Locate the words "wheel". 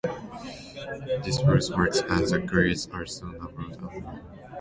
3.87-4.19